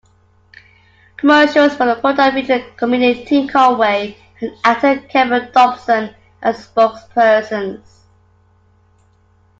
[1.17, 7.83] Commercials for the product featured comedian Tim Conway and actor Kevin Dobson as spokespersons.